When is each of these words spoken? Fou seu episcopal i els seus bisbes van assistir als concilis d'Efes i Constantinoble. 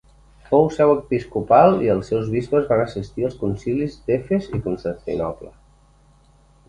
Fou 0.45 0.63
seu 0.75 0.93
episcopal 0.93 1.75
i 1.87 1.91
els 1.95 2.09
seus 2.13 2.31
bisbes 2.37 2.65
van 2.71 2.81
assistir 2.85 3.27
als 3.29 3.37
concilis 3.43 3.99
d'Efes 4.09 4.49
i 4.59 4.63
Constantinoble. 4.69 5.53